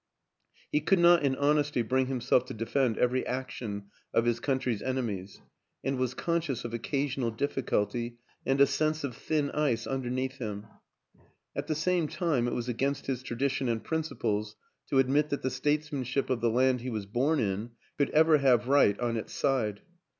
[0.71, 5.41] He could not in honesty bring himself to defend every action of his country's enemies
[5.83, 10.65] and was conscious of occa sional difficulty and a sense of thin ice underneath him;
[11.55, 14.55] at the same time it was against his tradition and principles
[14.87, 18.67] to admit that the statesmanship of the land he was born in could ever have
[18.67, 19.81] right on its side.